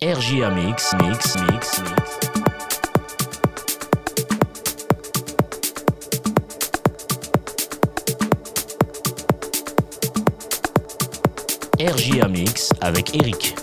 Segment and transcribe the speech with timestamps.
[0.00, 2.20] RJA Mix, Mix, Mix, Mix.
[12.28, 13.56] Mix avec Eric.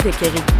[0.00, 0.55] Avec Eric.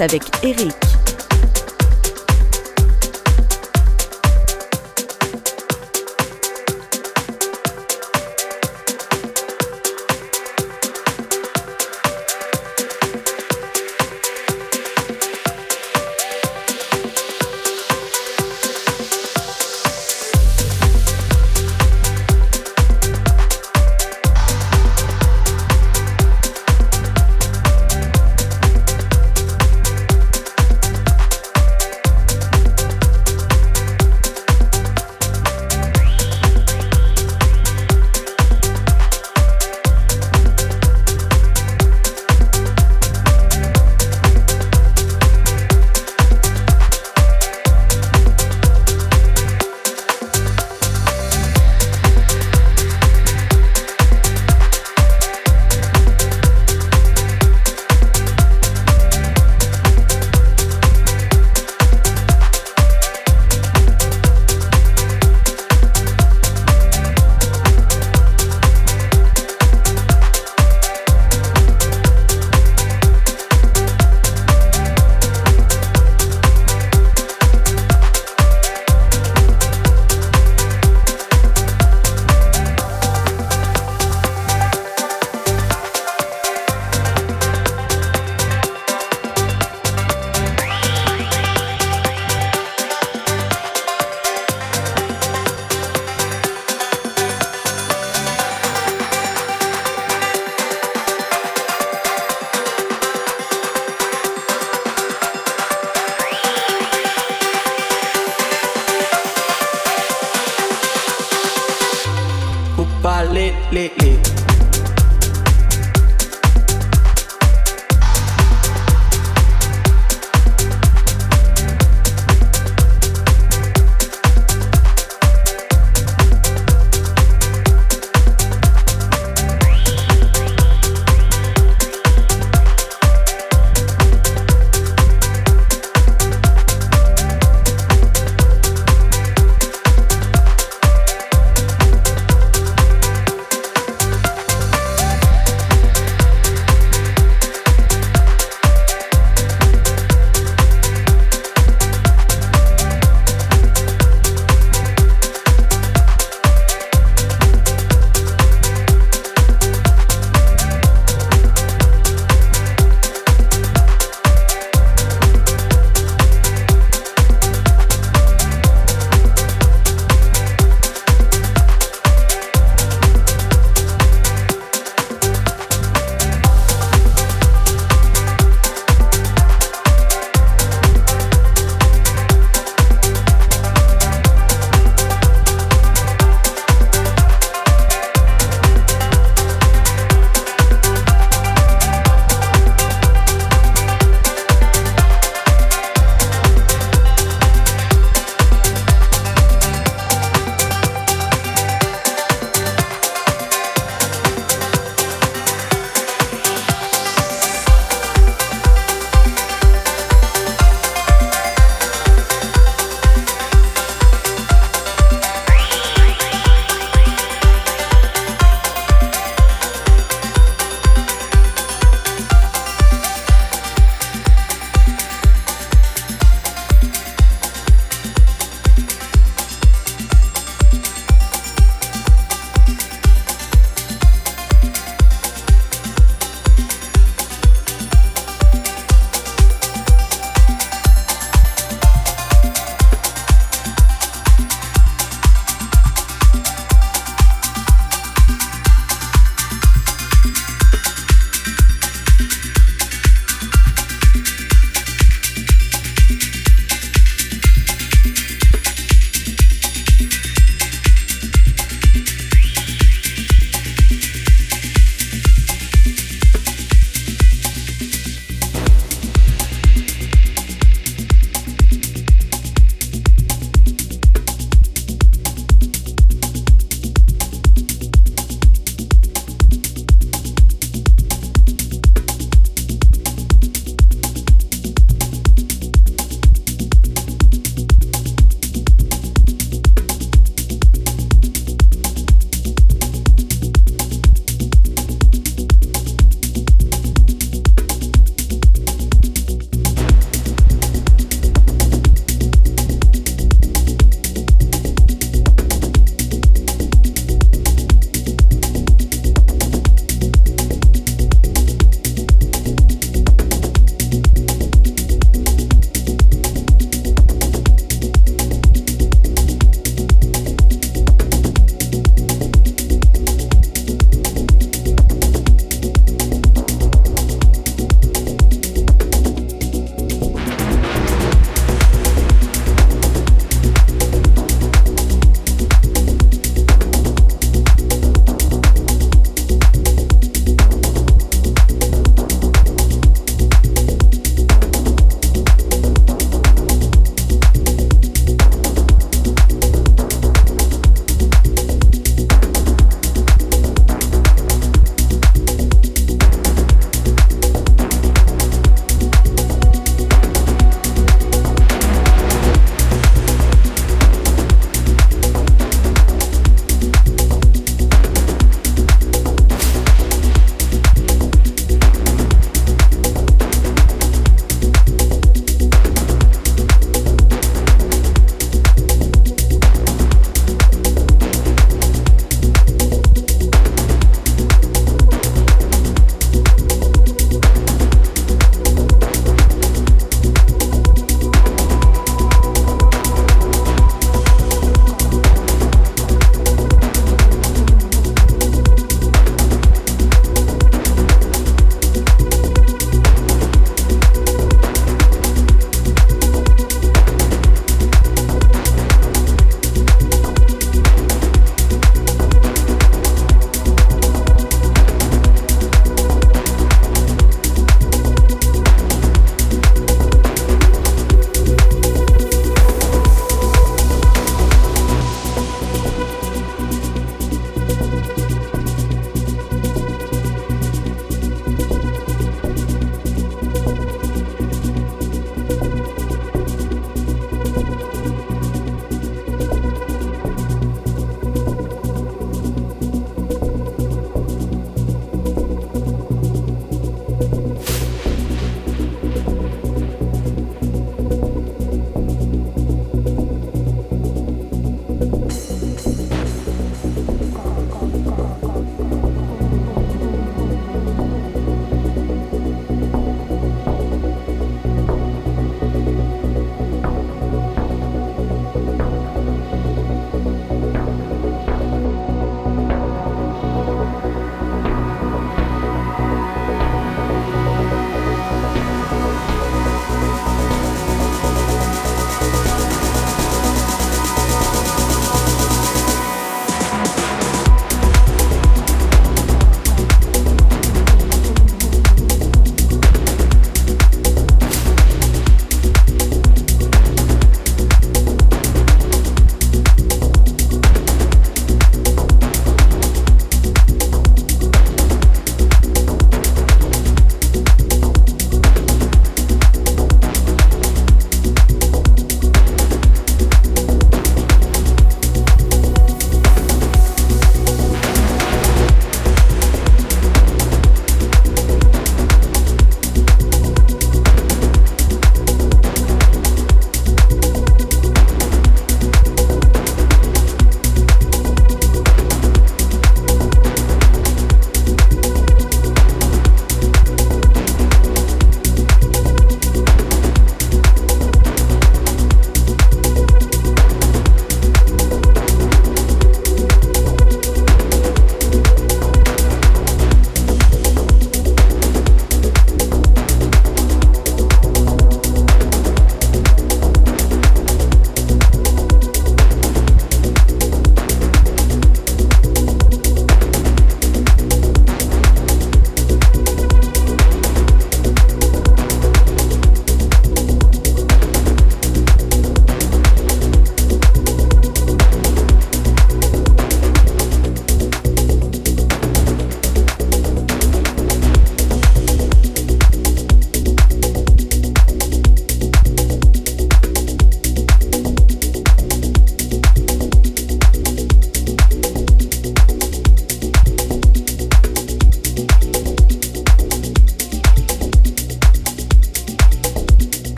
[0.00, 0.77] Avec Eric.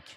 [0.00, 0.16] RJA